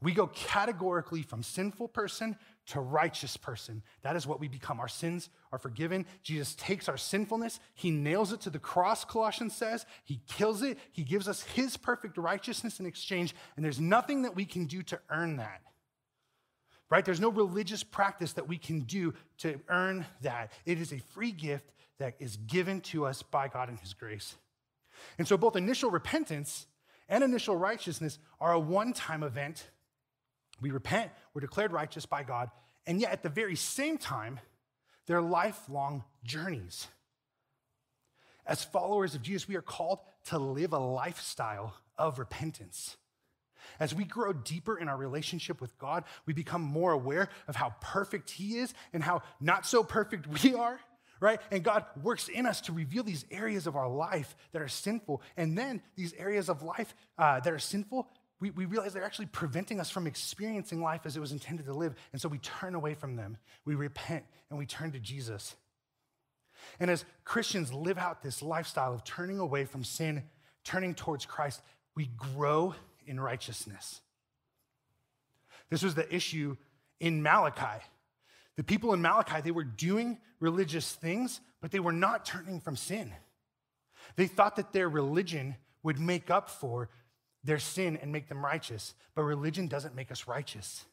[0.00, 3.82] We go categorically from sinful person to righteous person.
[4.00, 4.80] That is what we become.
[4.80, 6.06] Our sins are forgiven.
[6.22, 9.84] Jesus takes our sinfulness, he nails it to the cross, Colossians says.
[10.02, 14.34] He kills it, he gives us his perfect righteousness in exchange, and there's nothing that
[14.34, 15.60] we can do to earn that.
[16.88, 17.04] Right?
[17.04, 20.52] There's no religious practice that we can do to earn that.
[20.66, 24.34] It is a free gift that is given to us by God in His grace.
[25.18, 26.66] And so, both initial repentance
[27.08, 29.70] and initial righteousness are a one time event.
[30.60, 32.50] We repent, we're declared righteous by God,
[32.88, 34.40] and yet at the very same time,
[35.06, 36.88] they're lifelong journeys.
[38.46, 42.96] As followers of Jesus, we are called to live a lifestyle of repentance.
[43.78, 47.74] As we grow deeper in our relationship with God, we become more aware of how
[47.80, 50.80] perfect He is and how not so perfect we are,
[51.22, 51.40] right?
[51.52, 55.22] And God works in us to reveal these areas of our life that are sinful.
[55.36, 58.08] And then these areas of life uh, that are sinful,
[58.40, 61.74] we, we realize they're actually preventing us from experiencing life as it was intended to
[61.74, 61.94] live.
[62.12, 63.38] And so we turn away from them.
[63.64, 65.54] We repent and we turn to Jesus.
[66.80, 70.24] And as Christians live out this lifestyle of turning away from sin,
[70.64, 71.62] turning towards Christ,
[71.94, 72.74] we grow
[73.06, 74.00] in righteousness.
[75.70, 76.56] This was the issue
[76.98, 77.84] in Malachi.
[78.56, 82.76] The people in Malachi, they were doing religious things, but they were not turning from
[82.76, 83.12] sin.
[84.16, 86.90] They thought that their religion would make up for
[87.44, 90.84] their sin and make them righteous, but religion doesn't make us righteous.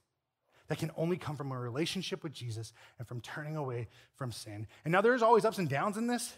[0.67, 4.67] That can only come from a relationship with Jesus and from turning away from sin.
[4.85, 6.33] And now there's always ups and downs in this,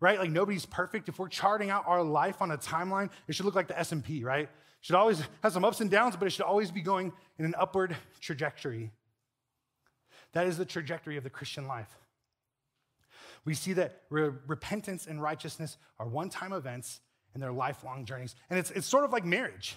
[0.00, 0.18] right?
[0.18, 1.08] Like nobody's perfect.
[1.08, 4.24] If we're charting out our life on a timeline, it should look like the S&P,
[4.24, 4.48] right?
[4.82, 7.54] should always have some ups and downs, but it should always be going in an
[7.56, 8.90] upward trajectory.
[10.32, 11.94] That is the trajectory of the Christian life.
[13.44, 17.00] We see that re- repentance and righteousness are one time events
[17.34, 18.34] and they're lifelong journeys.
[18.50, 19.74] And it's, it's sort of like marriage,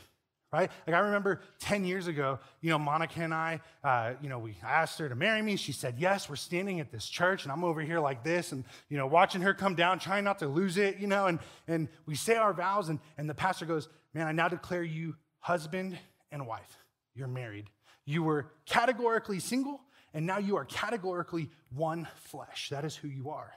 [0.53, 0.69] right?
[0.85, 4.55] Like I remember 10 years ago, you know, Monica and I, uh, you know, we
[4.63, 5.55] asked her to marry me.
[5.55, 6.29] She said yes.
[6.29, 9.41] We're standing at this church and I'm over here like this and, you know, watching
[9.41, 12.53] her come down, trying not to lose it, you know, and, and we say our
[12.53, 15.97] vows and, and the pastor goes, Man, I now declare you husband
[16.31, 16.77] and wife.
[17.15, 17.69] You're married.
[18.05, 19.81] You were categorically single,
[20.15, 22.69] and now you are categorically one flesh.
[22.69, 23.51] That is who you are.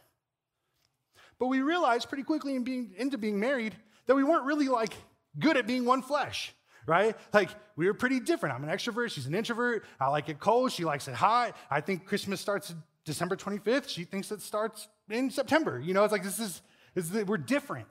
[1.38, 4.92] But we realized pretty quickly in being into being married that we weren't really like
[5.38, 6.52] good at being one flesh,
[6.84, 7.16] right?
[7.32, 8.56] Like we were pretty different.
[8.56, 9.84] I'm an extrovert, she's an introvert.
[10.00, 11.56] I like it cold, she likes it hot.
[11.70, 13.88] I think Christmas starts December 25th.
[13.88, 15.78] She thinks it starts in September.
[15.78, 16.60] You know, it's like this is,
[16.94, 17.86] this is we're different.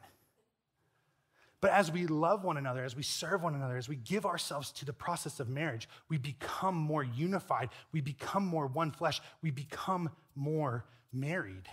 [1.60, 4.72] But as we love one another, as we serve one another, as we give ourselves
[4.74, 7.70] to the process of marriage, we become more unified.
[7.91, 9.22] We become more one flesh.
[9.41, 11.67] We become more married.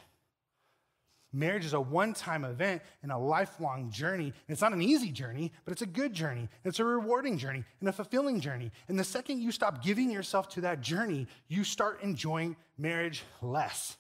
[1.35, 4.27] Marriage is a one time event and a lifelong journey.
[4.27, 6.49] And it's not an easy journey, but it's a good journey.
[6.65, 8.71] It's a rewarding journey and a fulfilling journey.
[8.89, 13.97] And the second you stop giving yourself to that journey, you start enjoying marriage less.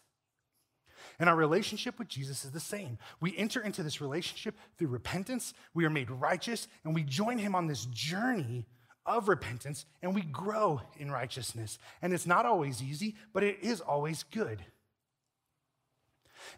[1.19, 2.99] And our relationship with Jesus is the same.
[3.21, 7.55] We enter into this relationship through repentance, we are made righteous, and we join him
[7.55, 8.67] on this journey
[9.07, 11.79] of repentance, and we grow in righteousness.
[12.03, 14.65] And it's not always easy, but it is always good.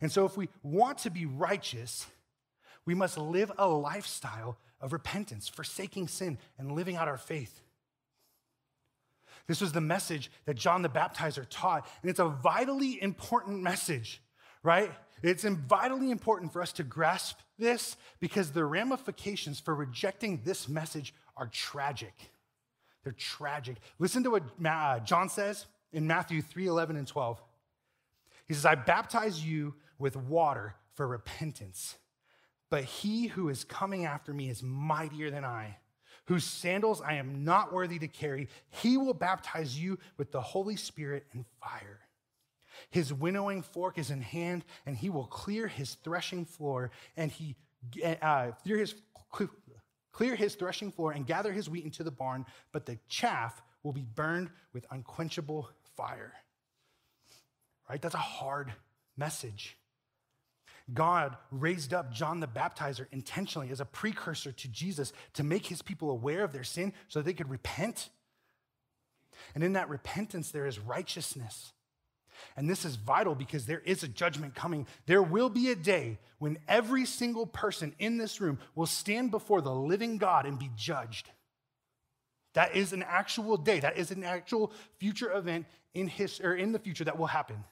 [0.00, 2.06] And so, if we want to be righteous,
[2.84, 7.60] we must live a lifestyle of repentance, forsaking sin, and living out our faith.
[9.46, 14.20] This was the message that John the Baptizer taught, and it's a vitally important message
[14.62, 14.92] right?
[15.22, 21.14] It's vitally important for us to grasp this because the ramifications for rejecting this message
[21.36, 22.14] are tragic.
[23.02, 23.76] They're tragic.
[23.98, 27.40] Listen to what uh, John says in Matthew 3 11 and 12.
[28.46, 31.96] He says, I baptize you with water for repentance,
[32.70, 35.78] but he who is coming after me is mightier than I,
[36.26, 38.48] whose sandals I am not worthy to carry.
[38.68, 42.00] He will baptize you with the Holy Spirit and fire.
[42.90, 47.56] His winnowing fork is in hand, and he will clear his threshing floor, and he
[48.04, 48.94] uh, clear his
[50.12, 53.92] clear his threshing floor and gather his wheat into the barn, but the chaff will
[53.92, 56.32] be burned with unquenchable fire.
[57.88, 58.00] Right?
[58.00, 58.72] That's a hard
[59.16, 59.76] message.
[60.92, 65.82] God raised up John the Baptizer intentionally as a precursor to Jesus to make his
[65.82, 68.08] people aware of their sin so they could repent.
[69.54, 71.72] And in that repentance, there is righteousness.
[72.56, 74.86] And this is vital because there is a judgment coming.
[75.06, 79.60] There will be a day when every single person in this room will stand before
[79.60, 81.30] the living God and be judged.
[82.54, 83.80] That is an actual day.
[83.80, 87.64] That is an actual future event in his or in the future that will happen.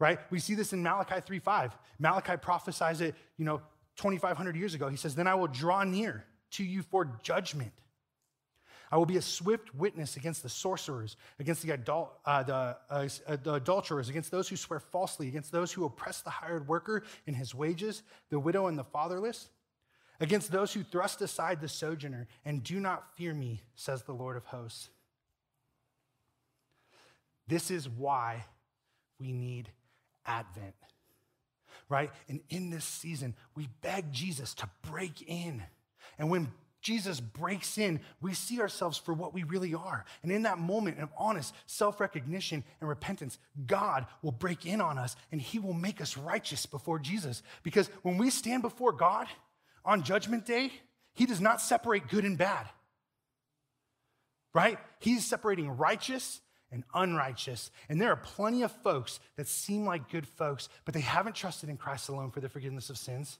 [0.00, 0.18] Right?
[0.30, 1.76] We see this in Malachi 3:5.
[1.98, 3.62] Malachi prophesies it, you know,
[3.96, 4.88] 2500 years ago.
[4.88, 7.72] He says, "Then I will draw near to you for judgment."
[8.90, 13.08] I will be a swift witness against the sorcerers, against the, adul- uh, the, uh,
[13.42, 17.34] the adulterers, against those who swear falsely, against those who oppress the hired worker in
[17.34, 19.48] his wages, the widow and the fatherless,
[20.20, 24.36] against those who thrust aside the sojourner and do not fear me, says the Lord
[24.36, 24.88] of hosts.
[27.46, 28.44] This is why
[29.18, 29.70] we need
[30.26, 30.74] Advent,
[31.88, 32.10] right?
[32.28, 35.62] And in this season, we beg Jesus to break in.
[36.18, 36.52] And when
[36.88, 40.06] Jesus breaks in, we see ourselves for what we really are.
[40.22, 44.96] And in that moment of honest self recognition and repentance, God will break in on
[44.96, 47.42] us and he will make us righteous before Jesus.
[47.62, 49.26] Because when we stand before God
[49.84, 50.72] on judgment day,
[51.12, 52.66] he does not separate good and bad.
[54.54, 54.78] right?
[55.00, 56.40] He's separating righteous
[56.72, 57.70] and unrighteous.
[57.90, 61.68] And there are plenty of folks that seem like good folks, but they haven't trusted
[61.68, 63.38] in Christ alone for the forgiveness of sins.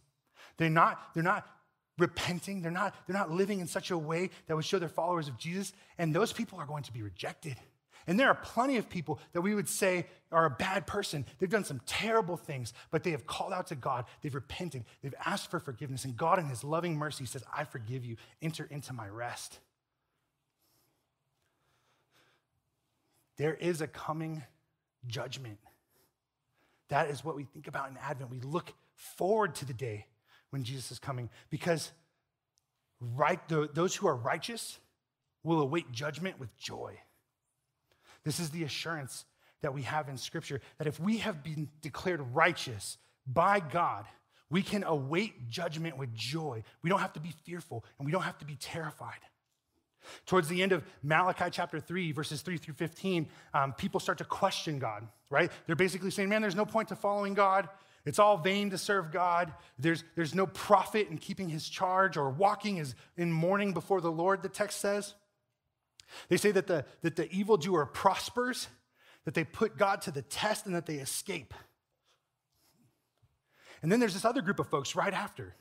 [0.59, 1.47] They're not, they're not
[1.99, 2.63] repenting.
[2.63, 5.37] They're not, they're not living in such a way that would show they're followers of
[5.37, 5.73] Jesus.
[5.99, 7.57] And those people are going to be rejected.
[8.07, 11.27] And there are plenty of people that we would say are a bad person.
[11.39, 14.07] They've done some terrible things, but they have called out to God.
[14.23, 14.85] They've repented.
[15.03, 16.07] They've asked for forgiveness.
[16.07, 18.17] And God, in His loving mercy, says, I forgive you.
[18.41, 19.59] Enter into my rest.
[23.37, 24.43] There is a coming
[25.07, 25.59] judgment.
[26.89, 28.31] That is what we think about in Advent.
[28.31, 30.07] We look forward to the day
[30.51, 31.93] when Jesus is coming because
[33.01, 34.79] right, those who are righteous
[35.45, 36.99] will await judgment with joy.
[38.25, 39.25] This is the assurance
[39.63, 44.05] that we have in Scripture that if we have been declared righteous by God,
[44.51, 46.63] we can await judgment with joy.
[46.83, 49.21] We don't have to be fearful and we don't have to be terrified.
[50.27, 54.25] Towards the end of Malachi chapter 3, verses 3 through 15, um, people start to
[54.25, 55.51] question God, right?
[55.67, 57.69] They're basically saying, man, there's no point to following God.
[58.09, 59.53] It's all vain to serve God.
[59.79, 64.11] There's, there's no profit in keeping his charge or walking as in mourning before the
[64.11, 65.13] Lord, the text says.
[66.31, 68.69] They say that the, that the evildoer prospers,
[69.27, 71.53] that they put God to the test, and that they escape.
[73.83, 75.55] And then there's this other group of folks right after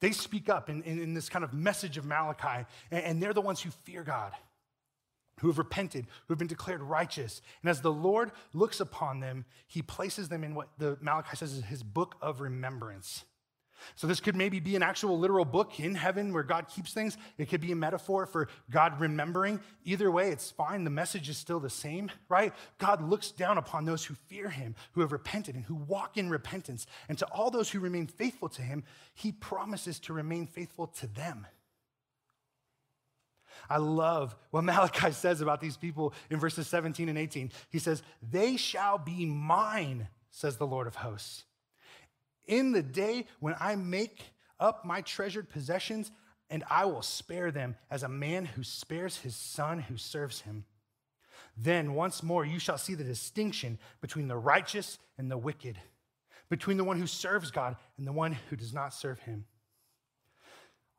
[0.00, 3.32] they speak up in, in, in this kind of message of Malachi, and, and they're
[3.32, 4.32] the ones who fear God,
[5.40, 7.42] who have repented, who have been declared righteous.
[7.62, 11.52] And as the Lord looks upon them, he places them in what the Malachi says
[11.52, 13.24] is his book of remembrance.
[13.96, 17.16] So, this could maybe be an actual literal book in heaven where God keeps things.
[17.38, 19.60] It could be a metaphor for God remembering.
[19.84, 20.84] Either way, it's fine.
[20.84, 22.52] The message is still the same, right?
[22.78, 26.30] God looks down upon those who fear him, who have repented, and who walk in
[26.30, 26.86] repentance.
[27.08, 31.06] And to all those who remain faithful to him, he promises to remain faithful to
[31.06, 31.46] them.
[33.68, 37.50] I love what Malachi says about these people in verses 17 and 18.
[37.70, 41.44] He says, They shall be mine, says the Lord of hosts
[42.46, 44.22] in the day when I make
[44.60, 46.10] up my treasured possessions,
[46.50, 50.64] and I will spare them as a man who spares his son who serves him.
[51.56, 55.78] Then once more you shall see the distinction between the righteous and the wicked,
[56.48, 59.46] between the one who serves God and the one who does not serve him.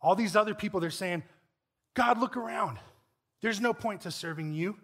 [0.01, 1.23] All these other people, they're saying,
[1.95, 2.77] God, look around.
[3.41, 4.77] There's no point to serving you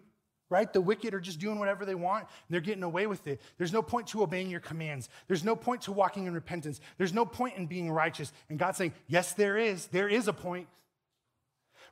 [0.52, 0.70] right?
[0.70, 3.40] The wicked are just doing whatever they want and they're getting away with it.
[3.56, 5.08] There's no point to obeying your commands.
[5.26, 6.78] There's no point to walking in repentance.
[6.98, 8.30] There's no point in being righteous.
[8.50, 9.86] And God's saying, Yes, there is.
[9.86, 10.68] There is a point,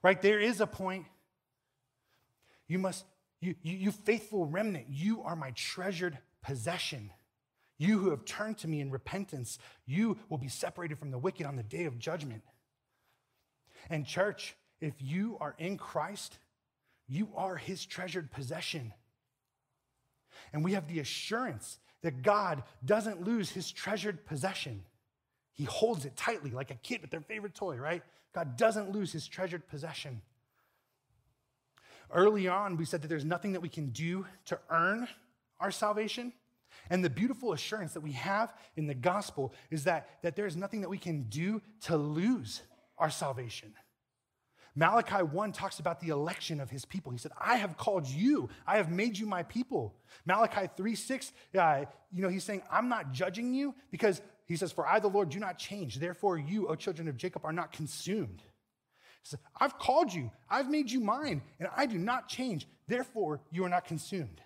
[0.02, 0.20] right?
[0.20, 1.06] There is a point.
[2.68, 3.04] You must,
[3.40, 7.10] you, you, you faithful remnant, you are my treasured possession.
[7.78, 11.46] You who have turned to me in repentance, you will be separated from the wicked
[11.46, 12.42] on the day of judgment.
[13.88, 16.38] And, church, if you are in Christ,
[17.08, 18.92] you are his treasured possession.
[20.52, 24.82] And we have the assurance that God doesn't lose his treasured possession.
[25.52, 28.02] He holds it tightly like a kid with their favorite toy, right?
[28.32, 30.22] God doesn't lose his treasured possession.
[32.12, 35.06] Early on, we said that there's nothing that we can do to earn
[35.58, 36.32] our salvation.
[36.88, 40.80] And the beautiful assurance that we have in the gospel is that, that there's nothing
[40.80, 42.62] that we can do to lose
[42.98, 43.74] our salvation.
[44.74, 47.12] Malachi 1 talks about the election of his people.
[47.12, 49.94] He said, I have called you, I have made you my people.
[50.26, 54.72] Malachi 3 6, uh, you know, he's saying, I'm not judging you because he says,
[54.72, 55.96] For I, the Lord, do not change.
[55.96, 58.42] Therefore, you, O children of Jacob, are not consumed.
[59.22, 62.66] He said, I've called you, I've made you mine, and I do not change.
[62.86, 64.40] Therefore, you are not consumed.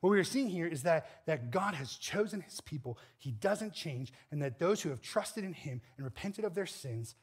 [0.00, 3.72] What we are seeing here is that, that God has chosen his people, he doesn't
[3.72, 7.14] change, and that those who have trusted in him and repented of their sins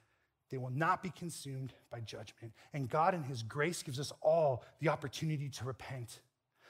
[0.53, 2.53] they will not be consumed by judgment.
[2.73, 6.19] And God, in His grace, gives us all the opportunity to repent,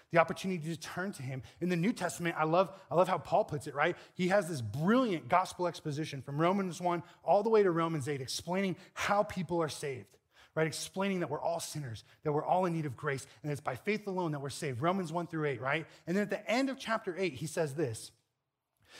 [0.09, 1.43] the opportunity to turn to Him.
[1.59, 3.97] In the New Testament, I love, I love how Paul puts it, right?
[4.13, 8.21] He has this brilliant gospel exposition from Romans 1 all the way to Romans 8,
[8.21, 10.17] explaining how people are saved,
[10.55, 10.65] right?
[10.65, 13.75] Explaining that we're all sinners, that we're all in need of grace, and it's by
[13.75, 14.81] faith alone that we're saved.
[14.81, 15.85] Romans 1 through 8, right?
[16.07, 18.11] And then at the end of chapter 8, he says this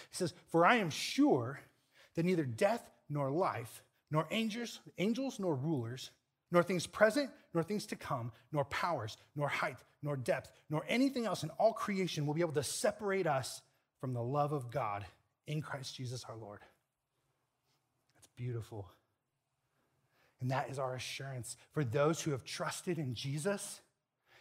[0.10, 1.62] He says, For I am sure
[2.16, 3.82] that neither death nor life,
[4.14, 6.12] nor angels, angels nor rulers,
[6.52, 11.26] nor things present, nor things to come, nor powers, nor height, nor depth, nor anything
[11.26, 13.64] else in all creation will be able to separate us
[14.00, 15.04] from the love of God
[15.48, 16.60] in Christ Jesus our Lord.
[18.16, 18.88] That's beautiful.
[20.40, 23.82] And that is our assurance for those who have trusted in Jesus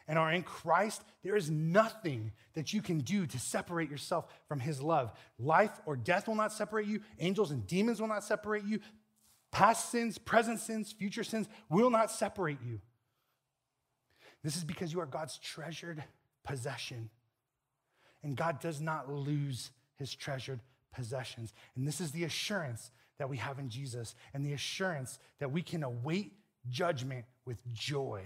[0.08, 4.60] and are in Christ, there is nothing that you can do to separate yourself from
[4.60, 5.12] his love.
[5.38, 8.80] Life or death will not separate you, angels and demons will not separate you,
[9.52, 12.80] Past sins, present sins, future sins will not separate you
[14.42, 16.02] This is because you are God's treasured
[16.44, 17.10] possession.
[18.22, 20.60] And God does not lose his treasured
[20.92, 21.52] possessions.
[21.76, 25.62] And this is the assurance that we have in Jesus and the assurance that we
[25.62, 26.32] can await
[26.68, 28.22] judgment with joy.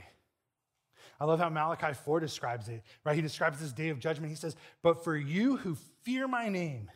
[1.20, 3.16] I love how Malachi 4 describes it, right?
[3.16, 4.30] He describes this day of judgment.
[4.30, 6.90] He says, But for you who fear my name,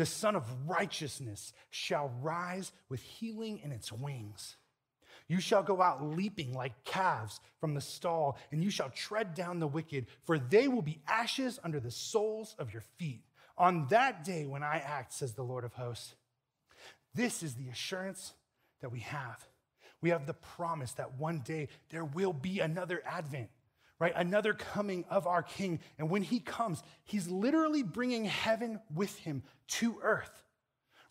[0.00, 4.56] the Sun of Righteousness shall rise with healing in its wings.
[5.28, 9.60] You shall go out leaping like calves from the stall, and you shall tread down
[9.60, 13.24] the wicked, for they will be ashes under the soles of your feet.
[13.58, 16.14] On that day when I act, says the Lord of hosts.
[17.14, 18.32] This is the assurance
[18.80, 19.46] that we have.
[20.00, 23.50] We have the promise that one day there will be another advent,
[24.00, 24.14] right?
[24.16, 25.78] Another coming of our King.
[25.98, 30.42] And when he comes, he's literally bringing heaven with him to earth,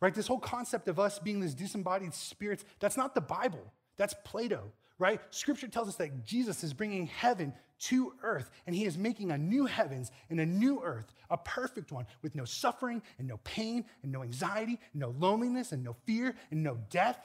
[0.01, 0.13] right?
[0.13, 4.63] This whole concept of us being these disembodied spirits, that's not the Bible, that's Plato,
[4.97, 5.21] right?
[5.29, 9.37] Scripture tells us that Jesus is bringing heaven to earth and he is making a
[9.37, 13.85] new heavens and a new earth, a perfect one with no suffering and no pain
[14.03, 17.19] and no anxiety, and no loneliness and no fear and no death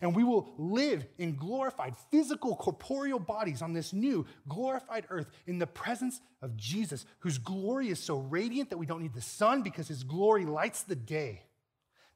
[0.00, 5.58] and we will live in glorified physical corporeal bodies on this new glorified earth in
[5.58, 9.62] the presence of Jesus, whose glory is so radiant that we don't need the sun
[9.62, 11.42] because his glory lights the day.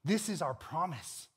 [0.05, 1.29] This is our promise.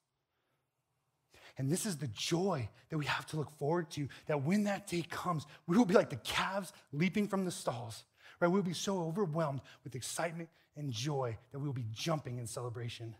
[1.57, 4.87] And this is the joy that we have to look forward to that when that
[4.87, 8.03] day comes, we will be like the calves leaping from the stalls,
[8.39, 8.47] right?
[8.47, 13.15] We'll be so overwhelmed with excitement and joy that we will be jumping in celebration.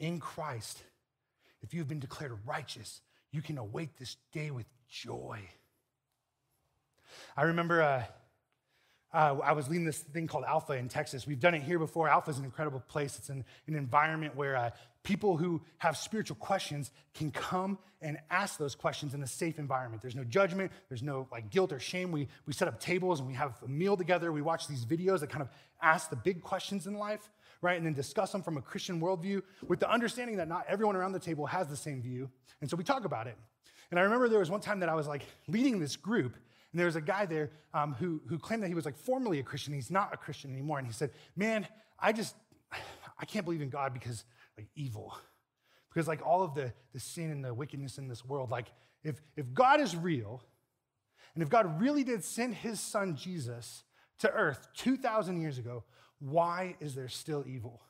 [0.00, 0.82] In Christ,
[1.62, 3.00] if you've been declared righteous,
[3.32, 5.40] you can await this day with joy.
[7.36, 8.04] I remember uh,
[9.12, 11.26] uh, I was leading this thing called Alpha in Texas.
[11.26, 12.08] We've done it here before.
[12.08, 13.16] Alpha is an incredible place.
[13.18, 14.70] It's an, an environment where uh,
[15.02, 20.02] people who have spiritual questions can come and ask those questions in a safe environment.
[20.02, 22.12] There's no judgment, there's no like guilt or shame.
[22.12, 24.30] We, we set up tables and we have a meal together.
[24.30, 25.48] We watch these videos that kind of
[25.80, 27.30] ask the big questions in life
[27.60, 27.76] right?
[27.76, 31.12] And then discuss them from a Christian worldview with the understanding that not everyone around
[31.12, 32.30] the table has the same view.
[32.60, 33.36] And so we talk about it.
[33.90, 36.34] And I remember there was one time that I was like leading this group,
[36.72, 39.38] and there was a guy there um, who, who claimed that he was like formerly
[39.38, 39.72] a Christian.
[39.72, 40.78] He's not a Christian anymore.
[40.78, 41.66] And he said, Man,
[41.98, 42.34] I just,
[43.18, 44.24] I can't believe in God because
[44.56, 45.16] like evil.
[45.88, 48.66] Because like all of the, the sin and the wickedness in this world, like
[49.02, 50.42] if, if God is real,
[51.34, 53.84] and if God really did send his son Jesus
[54.18, 55.84] to earth 2,000 years ago,
[56.20, 57.80] why is there still evil?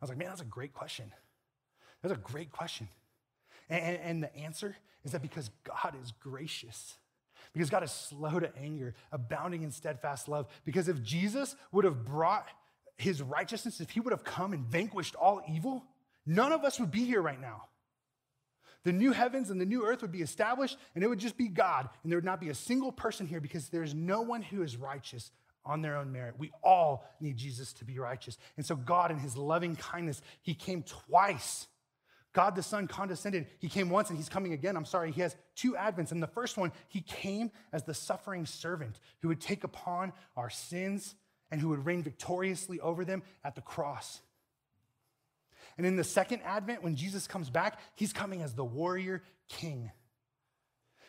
[0.00, 1.12] I was like, man, that's a great question.
[2.02, 2.88] That's a great question.
[3.68, 6.96] And, and, the answer is that because God is gracious,
[7.52, 10.46] because God is slow to anger, abounding in steadfast love.
[10.64, 12.48] Because if Jesus would have brought
[12.96, 15.84] his righteousness, if he would have come and vanquished all evil,
[16.24, 17.64] none of us would be here right now.
[18.84, 21.48] The new heavens and the new earth would be established, and it would just be
[21.48, 24.62] God, and there would not be a single person here because there's no one who
[24.62, 25.30] is righteous
[25.68, 26.34] on their own merit.
[26.38, 28.38] We all need Jesus to be righteous.
[28.56, 31.68] And so, God, in his loving kindness, he came twice.
[32.32, 33.46] God the Son condescended.
[33.58, 34.76] He came once and he's coming again.
[34.76, 36.10] I'm sorry, he has two advents.
[36.10, 40.50] And the first one, he came as the suffering servant who would take upon our
[40.50, 41.14] sins
[41.50, 44.20] and who would reign victoriously over them at the cross.
[45.76, 49.90] And in the second advent, when Jesus comes back, he's coming as the warrior king.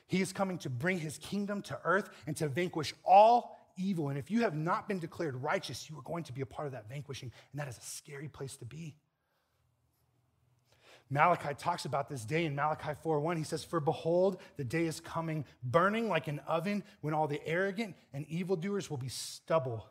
[0.08, 4.10] He is coming to bring his kingdom to earth and to vanquish all evil.
[4.10, 6.68] And if you have not been declared righteous, you are going to be a part
[6.68, 7.32] of that vanquishing.
[7.52, 8.96] And that is a scary place to be.
[11.10, 13.38] Malachi talks about this day in Malachi 4:1.
[13.38, 17.46] He says, For behold, the day is coming, burning like an oven, when all the
[17.48, 19.88] arrogant and evildoers will be stubble.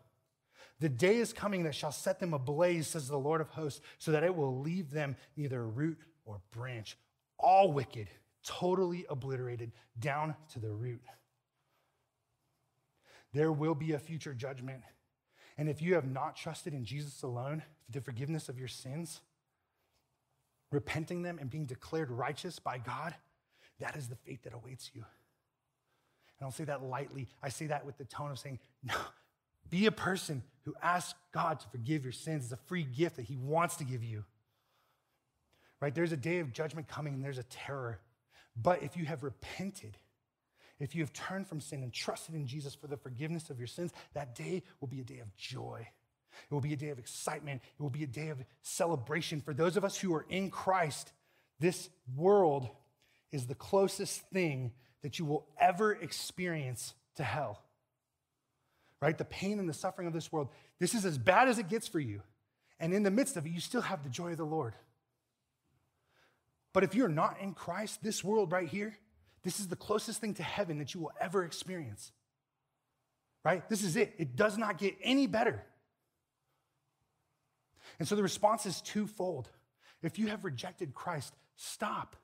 [0.80, 4.12] The day is coming that shall set them ablaze, says the Lord of hosts, so
[4.12, 6.96] that it will leave them neither root or branch.
[7.36, 8.08] All wicked,
[8.44, 11.02] totally obliterated down to the root.
[13.32, 14.82] There will be a future judgment.
[15.56, 19.20] And if you have not trusted in Jesus alone for the forgiveness of your sins,
[20.70, 23.14] repenting them and being declared righteous by God,
[23.80, 25.04] that is the fate that awaits you.
[26.40, 27.28] I don't say that lightly.
[27.42, 28.94] I say that with the tone of saying, no,
[29.68, 32.44] be a person who asks God to forgive your sins.
[32.44, 34.24] It's a free gift that He wants to give you.
[35.80, 35.94] Right?
[35.94, 38.00] There's a day of judgment coming and there's a terror.
[38.60, 39.96] But if you have repented,
[40.80, 43.66] if you have turned from sin and trusted in Jesus for the forgiveness of your
[43.66, 45.86] sins, that day will be a day of joy.
[46.50, 47.62] It will be a day of excitement.
[47.78, 49.40] It will be a day of celebration.
[49.40, 51.12] For those of us who are in Christ,
[51.58, 52.68] this world
[53.32, 54.72] is the closest thing
[55.02, 57.62] that you will ever experience to hell.
[59.00, 59.16] Right?
[59.16, 60.48] The pain and the suffering of this world,
[60.78, 62.22] this is as bad as it gets for you.
[62.80, 64.74] And in the midst of it, you still have the joy of the Lord.
[66.72, 68.96] But if you're not in Christ, this world right here,
[69.42, 72.12] this is the closest thing to heaven that you will ever experience.
[73.44, 73.68] Right?
[73.68, 74.14] This is it.
[74.18, 75.62] It does not get any better.
[77.98, 79.48] And so the response is twofold.
[80.02, 82.16] If you have rejected Christ, stop.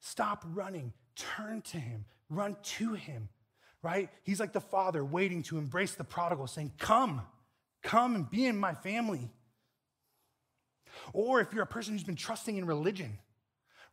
[0.00, 0.92] Stop running.
[1.16, 2.04] Turn to him.
[2.28, 3.28] Run to him.
[3.82, 4.10] Right?
[4.22, 7.22] He's like the father waiting to embrace the prodigal, saying, Come,
[7.82, 9.30] come and be in my family.
[11.12, 13.18] Or if you're a person who's been trusting in religion,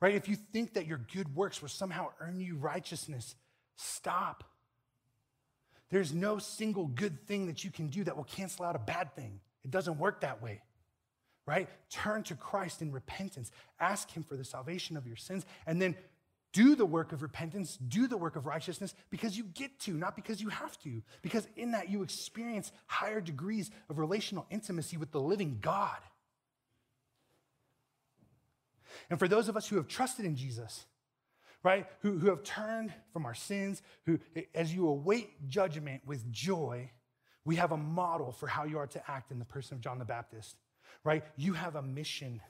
[0.02, 0.16] right?
[0.16, 3.36] If you think that your good works will somehow earn you righteousness,
[3.76, 4.44] stop.
[5.90, 9.16] There's no single good thing that you can do that will cancel out a bad
[9.16, 9.40] thing.
[9.64, 10.62] It doesn't work that way,
[11.46, 11.68] right?
[11.90, 13.52] Turn to Christ in repentance.
[13.80, 15.96] Ask Him for the salvation of your sins, and then
[16.52, 20.16] do the work of repentance, do the work of righteousness because you get to, not
[20.16, 21.04] because you have to.
[21.22, 25.98] Because in that you experience higher degrees of relational intimacy with the living God.
[29.10, 30.86] And for those of us who have trusted in Jesus,
[31.64, 34.20] right, who, who have turned from our sins, who,
[34.56, 36.92] as you await judgment with joy,
[37.46, 40.00] we have a model for how you are to act in the person of John
[40.00, 40.56] the Baptist,
[41.04, 41.24] right?
[41.36, 42.42] You have a mission.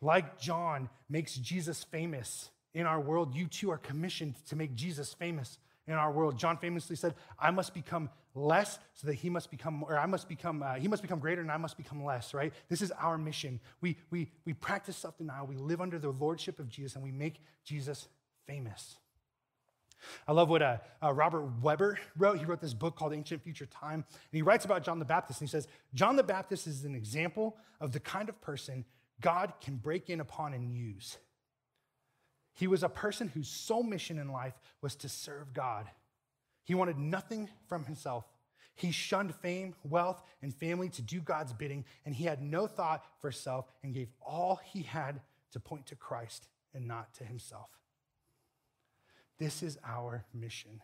[0.00, 5.14] Like John makes Jesus famous in our world, you too are commissioned to make Jesus
[5.14, 6.38] famous in our world.
[6.38, 10.28] John famously said, I must become less so that he must become, or I must
[10.28, 12.52] become, uh, he must become greater and I must become less, right?
[12.68, 13.60] This is our mission.
[13.80, 17.12] We, we, we practice self denial, we live under the lordship of Jesus, and we
[17.12, 18.08] make Jesus
[18.46, 18.96] famous.
[20.26, 22.38] I love what uh, uh, Robert Webber wrote.
[22.38, 24.04] He wrote this book called Ancient Future Time.
[24.12, 25.40] And he writes about John the Baptist.
[25.40, 28.84] And he says, John the Baptist is an example of the kind of person
[29.20, 31.16] God can break in upon and use.
[32.54, 35.86] He was a person whose sole mission in life was to serve God.
[36.62, 38.24] He wanted nothing from himself.
[38.76, 43.04] He shunned fame, wealth, and family to do God's bidding, and he had no thought
[43.20, 45.20] for self and gave all he had
[45.52, 47.70] to point to Christ and not to himself.
[49.38, 50.80] This is our mission,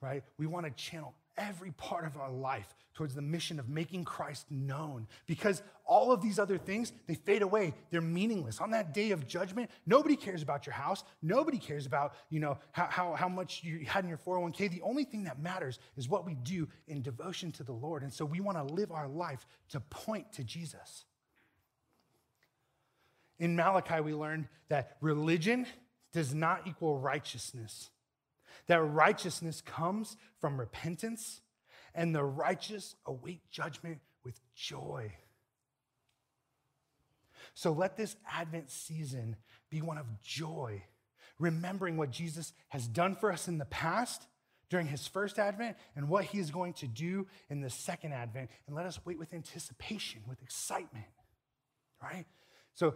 [0.00, 0.22] right?
[0.38, 4.46] We want to channel every part of our life towards the mission of making Christ
[4.50, 5.06] known.
[5.26, 7.74] Because all of these other things, they fade away.
[7.90, 8.60] They're meaningless.
[8.60, 11.04] On that day of judgment, nobody cares about your house.
[11.22, 14.70] Nobody cares about, you know, how, how, how much you had in your 401k.
[14.70, 18.02] The only thing that matters is what we do in devotion to the Lord.
[18.02, 21.04] And so we want to live our life to point to Jesus.
[23.38, 25.66] In Malachi, we learned that religion
[26.12, 27.90] does not equal righteousness
[28.66, 31.40] that righteousness comes from repentance,
[31.94, 35.12] and the righteous await judgment with joy.
[37.54, 39.36] So let this Advent season
[39.68, 40.82] be one of joy,
[41.38, 44.26] remembering what Jesus has done for us in the past
[44.70, 48.48] during his first Advent and what he is going to do in the second Advent.
[48.66, 51.04] And let us wait with anticipation, with excitement,
[52.02, 52.24] right?
[52.72, 52.94] So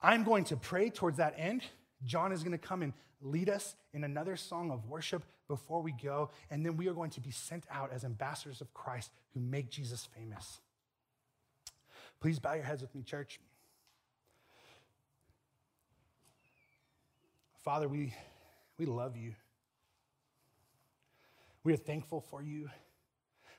[0.00, 1.62] I'm going to pray towards that end.
[2.04, 5.92] John is going to come and lead us in another song of worship before we
[5.92, 9.40] go, and then we are going to be sent out as ambassadors of Christ who
[9.40, 10.60] make Jesus famous.
[12.20, 13.40] Please bow your heads with me, church.
[17.62, 18.14] Father, we,
[18.78, 19.34] we love you.
[21.62, 22.70] We are thankful for you.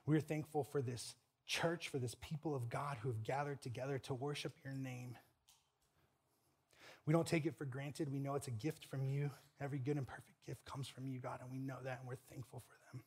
[0.05, 1.15] We are thankful for this
[1.45, 5.15] church, for this people of God who have gathered together to worship your name.
[7.11, 8.09] We don't take it for granted.
[8.09, 9.31] We know it's a gift from you.
[9.59, 12.15] Every good and perfect gift comes from you, God, and we know that, and we're
[12.31, 13.03] thankful for them.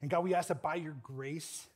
[0.00, 1.66] And God, we ask that by your grace,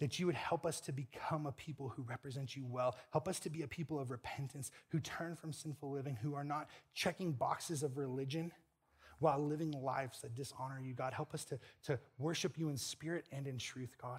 [0.00, 2.96] that you would help us to become a people who represent you well.
[3.12, 6.42] Help us to be a people of repentance, who turn from sinful living, who are
[6.42, 8.50] not checking boxes of religion
[9.20, 11.12] while living lives that dishonor you, God.
[11.12, 14.18] Help us to, to worship you in spirit and in truth, God.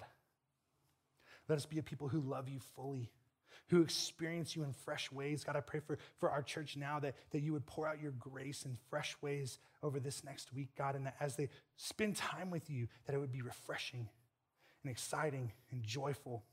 [1.50, 3.10] Let us be a people who love you fully
[3.68, 5.44] who experience you in fresh ways.
[5.44, 8.12] God, I pray for, for our church now that, that you would pour out your
[8.12, 12.50] grace in fresh ways over this next week, God, and that as they spend time
[12.50, 14.08] with you, that it would be refreshing
[14.82, 16.44] and exciting and joyful.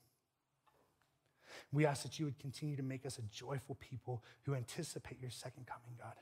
[1.74, 5.32] We ask that you would continue to make us a joyful people who anticipate your
[5.32, 6.16] second coming, God,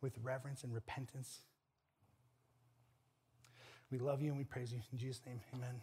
[0.00, 1.40] with reverence and repentance.
[3.90, 4.80] We love you and we praise you.
[4.92, 5.80] In Jesus' name, amen.